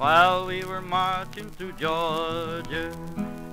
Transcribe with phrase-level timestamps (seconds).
[0.00, 2.90] while we were marching through Georgia.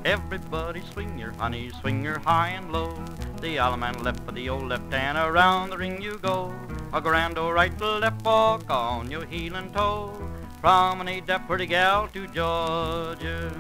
[0.05, 2.93] Everybody swing your honey, swing your high and low.
[3.41, 6.55] The Allemande left for the old left hand, around the ring you go.
[6.93, 10.13] A grand old right to left walk on your heel and toe.
[10.61, 13.51] Promenade that pretty gal to Georgia.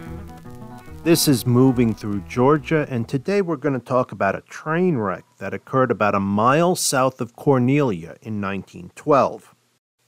[1.03, 5.25] This is Moving Through Georgia, and today we're going to talk about a train wreck
[5.39, 9.56] that occurred about a mile south of Cornelia in 1912.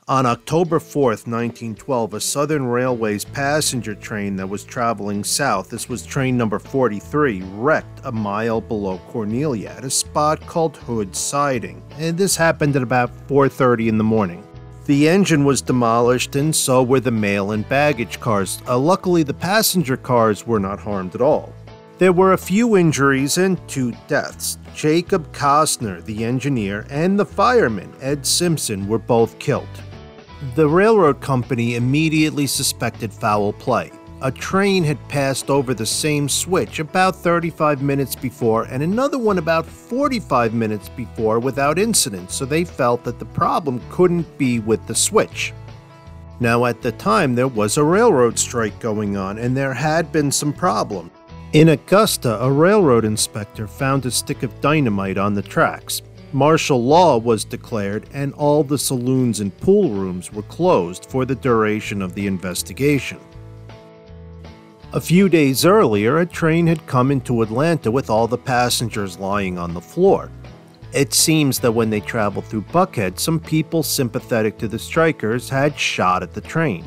[0.09, 6.03] On October 4th, 1912, a Southern Railways passenger train that was traveling south, this was
[6.03, 12.17] train number 43, wrecked a mile below Cornelia at a spot called Hood Siding, and
[12.17, 14.43] this happened at about 4:30 in the morning.
[14.87, 18.63] The engine was demolished, and so were the mail and baggage cars.
[18.67, 21.53] Uh, luckily, the passenger cars were not harmed at all.
[21.99, 24.57] There were a few injuries and two deaths.
[24.73, 29.67] Jacob Costner, the engineer, and the fireman, Ed Simpson, were both killed.
[30.55, 33.91] The railroad company immediately suspected foul play.
[34.21, 39.37] A train had passed over the same switch about 35 minutes before and another one
[39.37, 44.85] about 45 minutes before without incident, so they felt that the problem couldn't be with
[44.87, 45.53] the switch.
[46.39, 50.31] Now, at the time, there was a railroad strike going on and there had been
[50.31, 51.11] some problems.
[51.51, 56.01] In Augusta, a railroad inspector found a stick of dynamite on the tracks.
[56.31, 61.33] Martial law was declared, and all the saloons and pool rooms were closed for the
[61.33, 63.19] duration of the investigation.
[64.93, 69.57] A few days earlier, a train had come into Atlanta with all the passengers lying
[69.57, 70.31] on the floor.
[70.93, 75.77] It seems that when they traveled through Buckhead, some people sympathetic to the strikers had
[75.79, 76.85] shot at the train.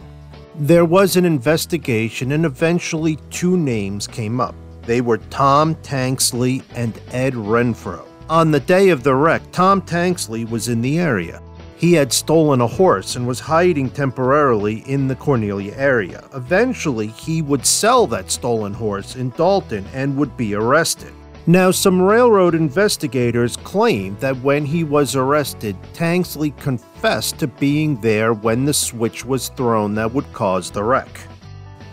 [0.57, 4.55] There was an investigation, and eventually two names came up.
[4.83, 8.05] They were Tom Tanksley and Ed Renfro.
[8.33, 11.43] On the day of the wreck, Tom Tanksley was in the area.
[11.77, 16.25] He had stolen a horse and was hiding temporarily in the Cornelia area.
[16.33, 21.13] Eventually, he would sell that stolen horse in Dalton and would be arrested.
[21.47, 28.33] Now, some railroad investigators claim that when he was arrested, Tanksley confessed to being there
[28.33, 31.21] when the switch was thrown that would cause the wreck.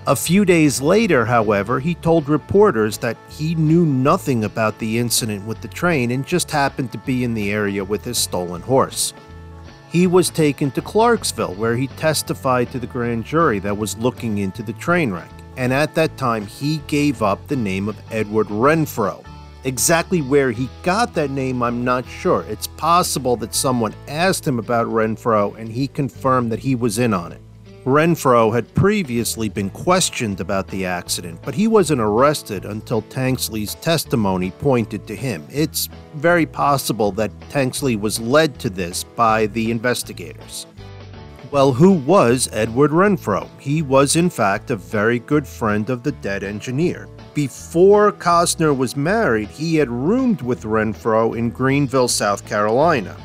[0.09, 5.45] A few days later, however, he told reporters that he knew nothing about the incident
[5.45, 9.13] with the train and just happened to be in the area with his stolen horse
[9.91, 14.37] he was taken to Clarksville, where he testified to the grand jury that was looking
[14.37, 15.29] into the train wreck.
[15.57, 19.25] And at that time, he gave up the name of Edward Renfro.
[19.63, 22.45] Exactly where he got that name, I'm not sure.
[22.47, 27.13] It's possible that someone asked him about Renfro and he confirmed that he was in
[27.13, 27.41] on it.
[27.85, 34.51] Renfro had previously been questioned about the accident, but he wasn't arrested until Tanksley's testimony
[34.51, 35.47] pointed to him.
[35.49, 40.65] It's very possible that Tanksley was led to this by the investigators.
[41.51, 43.49] Well, who was Edward Renfro?
[43.59, 47.07] He was, in fact, a very good friend of the dead engineer.
[47.33, 53.15] Before Costner was married, he had roomed with Renfro in Greenville, South Carolina.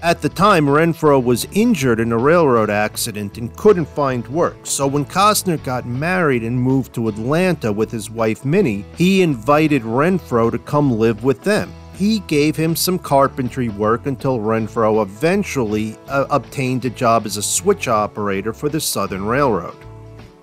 [0.00, 4.86] At the time, Renfro was injured in a railroad accident and couldn't find work, so
[4.86, 10.52] when Costner got married and moved to Atlanta with his wife Minnie, he invited Renfro
[10.52, 11.72] to come live with them.
[11.94, 17.42] He gave him some carpentry work until Renfro eventually uh, obtained a job as a
[17.42, 19.87] switch operator for the Southern Railroad.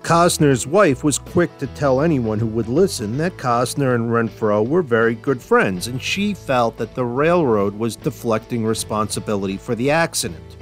[0.06, 4.80] Costner's wife was quick to tell anyone who would listen that Costner and Renfro were
[4.80, 10.58] very good friends, and she felt that the railroad was deflecting responsibility for the accident.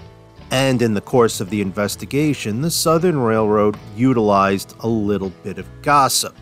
[0.50, 5.68] And in the course of the investigation, the Southern Railroad utilized a little bit of
[5.82, 6.34] gossip.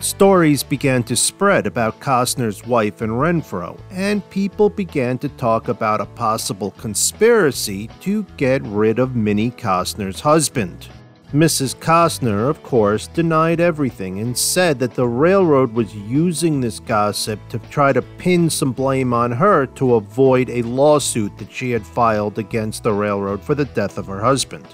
[0.00, 6.00] Stories began to spread about Costner's wife and Renfro, and people began to talk about
[6.00, 10.88] a possible conspiracy to get rid of Minnie Costner's husband.
[11.34, 11.74] Mrs.
[11.74, 17.58] Costner, of course, denied everything and said that the railroad was using this gossip to
[17.58, 22.38] try to pin some blame on her to avoid a lawsuit that she had filed
[22.38, 24.64] against the railroad for the death of her husband.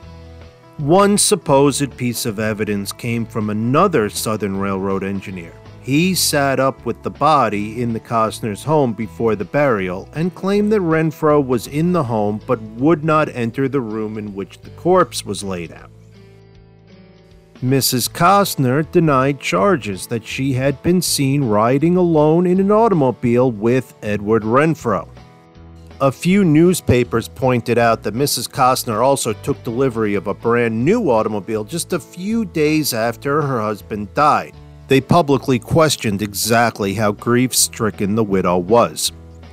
[0.76, 5.54] One supposed piece of evidence came from another Southern Railroad engineer.
[5.80, 10.70] He sat up with the body in the Costner's home before the burial and claimed
[10.72, 14.70] that Renfro was in the home but would not enter the room in which the
[14.72, 15.90] corpse was laid out.
[17.62, 18.08] Mrs.
[18.10, 24.44] Costner denied charges that she had been seen riding alone in an automobile with Edward
[24.44, 25.06] Renfro.
[26.00, 28.48] A few newspapers pointed out that Mrs.
[28.48, 33.60] Costner also took delivery of a brand new automobile just a few days after her
[33.60, 34.54] husband died.
[34.88, 39.12] They publicly questioned exactly how grief stricken the widow was.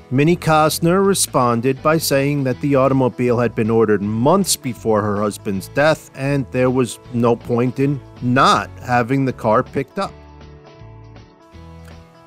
[0.10, 5.68] Minnie Costner responded by saying that the automobile had been ordered months before her husband's
[5.70, 10.14] death and there was no point in not having the car picked up.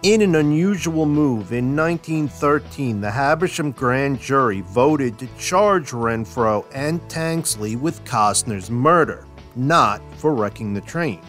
[0.03, 7.00] In an unusual move, in 1913, the Habersham grand jury voted to charge Renfro and
[7.09, 11.21] Tanksley with Costner's murder, not for wrecking the train.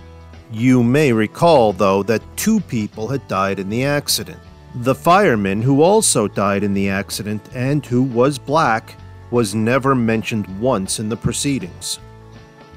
[0.51, 4.39] You may recall, though, that two people had died in the accident.
[4.75, 8.95] The fireman who also died in the accident and who was black
[9.29, 11.99] was never mentioned once in the proceedings.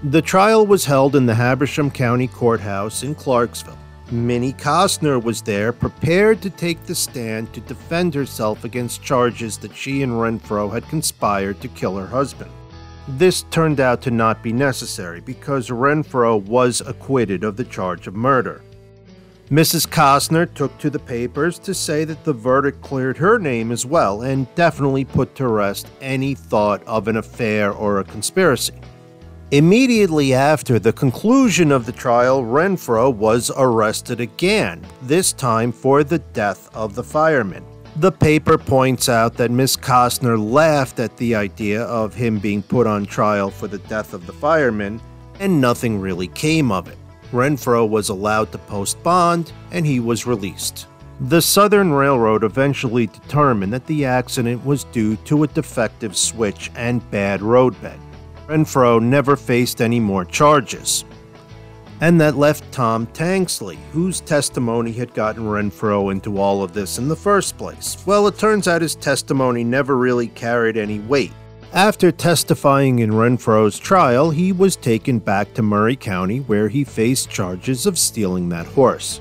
[0.03, 3.79] The trial was held in the Habersham County Courthouse in Clarksville.
[4.11, 9.75] Minnie Costner was there, prepared to take the stand to defend herself against charges that
[9.75, 12.51] she and Renfro had conspired to kill her husband.
[13.07, 18.15] This turned out to not be necessary because Renfro was acquitted of the charge of
[18.15, 18.63] murder.
[19.55, 19.87] Mrs.
[19.87, 24.23] Costner took to the papers to say that the verdict cleared her name as well
[24.23, 28.75] and definitely put to rest any thought of an affair or a conspiracy.
[29.53, 36.19] Immediately after the conclusion of the trial, Renfro was arrested again, this time for the
[36.19, 37.65] death of the fireman.
[37.99, 42.89] The paper points out that Miss Costner laughed at the idea of him being put
[42.89, 45.01] on trial for the death of the fireman,
[45.39, 46.99] and nothing really came of it.
[47.35, 50.87] Renfro was allowed to post bond, and he was released.
[51.21, 57.09] The Southern Railroad eventually determined that the accident was due to a defective switch and
[57.11, 57.99] bad roadbed.
[58.47, 61.05] Renfro never faced any more charges.
[62.01, 67.09] And that left Tom Tanksley, whose testimony had gotten Renfro into all of this in
[67.09, 67.97] the first place.
[68.07, 71.33] Well, it turns out his testimony never really carried any weight.
[71.75, 77.31] After testifying in Renfro's trial, he was taken back to Murray County where he faced
[77.31, 79.21] charges of stealing that horse.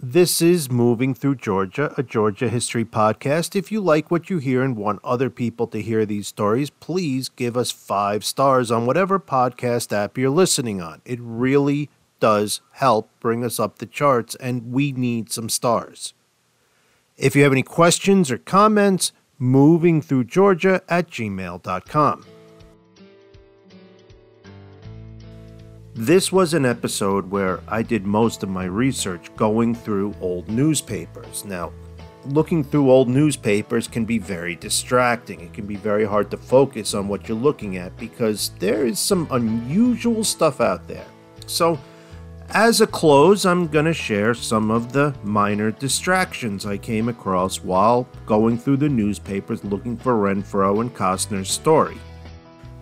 [0.00, 3.54] This is Moving Through Georgia, a Georgia history podcast.
[3.54, 7.28] If you like what you hear and want other people to hear these stories, please
[7.28, 11.02] give us five stars on whatever podcast app you're listening on.
[11.04, 11.88] It really
[12.18, 16.14] does help bring us up the charts, and we need some stars.
[17.16, 22.26] If you have any questions or comments, movingthroughgeorgia at gmail.com.
[25.94, 31.44] This was an episode where I did most of my research going through old newspapers.
[31.44, 31.72] Now,
[32.26, 35.38] looking through old newspapers can be very distracting.
[35.40, 38.98] It can be very hard to focus on what you're looking at because there is
[38.98, 41.06] some unusual stuff out there.
[41.46, 41.78] So,
[42.54, 47.64] as a close, I'm going to share some of the minor distractions I came across
[47.64, 51.98] while going through the newspapers looking for Renfro and Costner's story.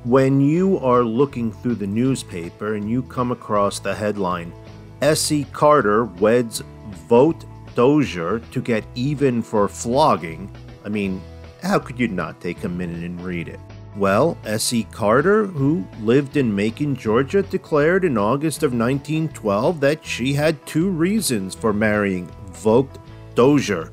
[0.05, 4.53] When you are looking through the newspaper and you come across the headline,
[5.01, 5.47] S.E.
[5.53, 6.63] Carter weds
[7.09, 10.55] Vogt Dozier to get even for flogging,
[10.85, 11.23] I mean,
[11.63, 13.61] how could you not take a minute and read it?
[13.97, 14.85] Well, S.E.
[14.91, 20.89] Carter, who lived in Macon, Georgia, declared in August of 1912 that she had two
[20.89, 22.99] reasons for marrying Vogt
[23.35, 23.91] Dozier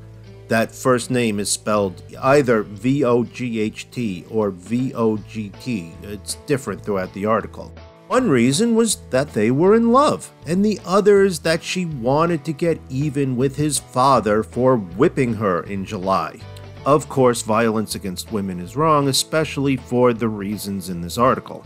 [0.50, 5.52] that first name is spelled either V O G H T or V O G
[5.60, 5.92] T.
[6.02, 7.72] It's different throughout the article.
[8.08, 12.44] One reason was that they were in love, and the other is that she wanted
[12.44, 16.40] to get even with his father for whipping her in July.
[16.86, 21.64] Of course, violence against women is wrong, especially for the reasons in this article.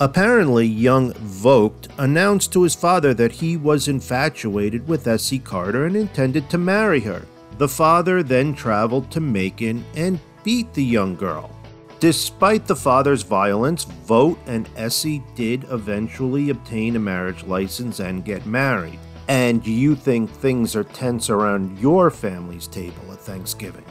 [0.00, 5.94] Apparently, young Vogt announced to his father that he was infatuated with Essie Carter and
[5.94, 7.26] intended to marry her.
[7.58, 11.54] The father then traveled to Macon and beat the young girl.
[11.98, 18.46] Despite the father's violence, Vogt and Essie did eventually obtain a marriage license and get
[18.46, 18.98] married.
[19.28, 23.84] And you think things are tense around your family's table at Thanksgiving.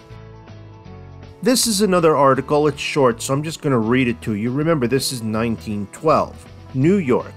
[1.41, 2.67] This is another article.
[2.67, 4.51] It's short, so I'm just going to read it to you.
[4.51, 6.45] Remember, this is 1912.
[6.73, 7.33] New York.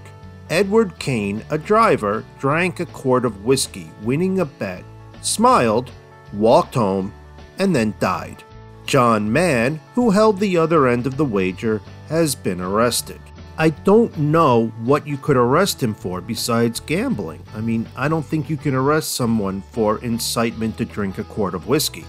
[0.49, 4.83] Edward Kane, a driver, drank a quart of whiskey, winning a bet,
[5.21, 5.89] smiled,
[6.33, 7.13] walked home,
[7.59, 8.43] and then died.
[8.85, 13.21] John Mann, who held the other end of the wager, has been arrested.
[13.57, 17.41] I don't know what you could arrest him for besides gambling.
[17.55, 21.55] I mean, I don't think you can arrest someone for incitement to drink a quart
[21.55, 22.03] of whiskey.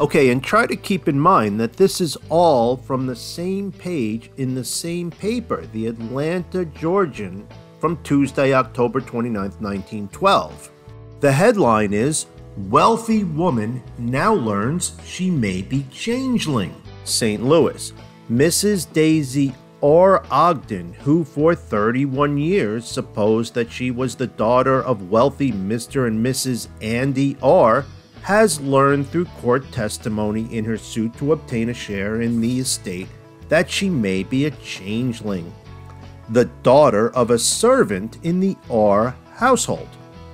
[0.00, 4.28] Okay, and try to keep in mind that this is all from the same page
[4.38, 7.46] in the same paper, the Atlanta Georgian,
[7.78, 10.70] from Tuesday, October 29, 1912.
[11.20, 12.26] The headline is
[12.70, 16.74] Wealthy woman now learns she may be changeling.
[17.04, 17.44] St.
[17.44, 17.92] Louis.
[18.30, 18.92] Mrs.
[18.92, 20.24] Daisy R.
[20.30, 26.06] Ogden, who for 31 years supposed that she was the daughter of wealthy Mr.
[26.06, 26.68] and Mrs.
[26.80, 27.84] Andy R.,
[28.24, 33.06] has learned through court testimony in her suit to obtain a share in the estate
[33.50, 35.52] that she may be a changeling,
[36.30, 39.90] the daughter of a servant in the R household.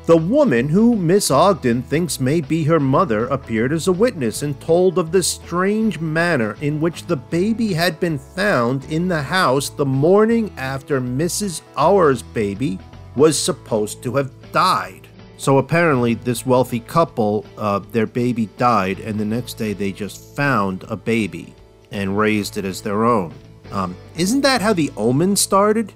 [0.07, 4.61] The woman who Miss Ogden thinks may be her mother appeared as a witness and
[4.61, 9.69] told of the strange manner in which the baby had been found in the house
[9.69, 11.63] the morning after Mrs.
[11.77, 12.79] R's baby
[13.17, 15.00] was supposed to have died.
[15.41, 20.37] So apparently, this wealthy couple, uh, their baby died, and the next day they just
[20.37, 21.55] found a baby
[21.91, 23.33] and raised it as their own.
[23.73, 25.95] Um, isn't that how the omen started?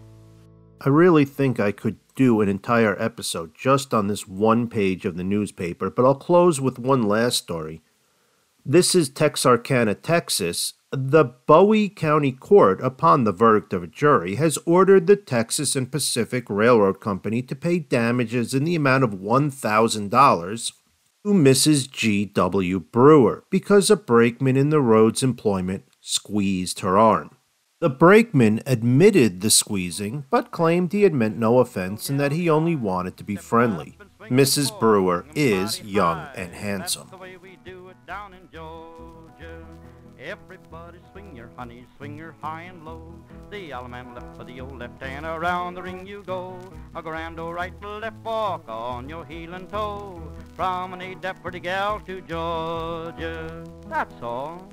[0.81, 5.19] I really think I could do an entire episode just on this one page of
[5.19, 7.83] the newspaper, but I'll close with one last story.
[8.65, 10.73] This is Texarkana, Texas.
[10.97, 15.91] The Bowie County Court, upon the verdict of a jury, has ordered the Texas and
[15.91, 20.73] Pacific Railroad Company to pay damages in the amount of $1,000
[21.25, 21.91] to Mrs.
[21.91, 22.79] G.W.
[22.79, 27.39] Brewer because a brakeman in the road's employment squeezed her arm.
[27.81, 32.49] The brakeman admitted the squeezing, but claimed he had meant no offense and that he
[32.49, 33.99] only wanted to be friendly.
[34.21, 34.79] Mrs.
[34.79, 37.11] Brewer is young and handsome.
[40.25, 43.13] Everybody swing your honey, swing your high and low.
[43.51, 46.59] The allemande left for the old left hand, around the ring you go.
[46.95, 50.23] A grand old right left walk on your heel and toe.
[50.57, 53.67] Promenade that pretty gal to Georgia.
[53.87, 54.67] That's all.